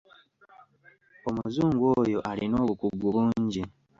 Omuzungu 1.29 1.83
oyo 1.99 2.19
alina 2.31 2.55
obukugu 2.63 3.07
bungi. 3.13 3.63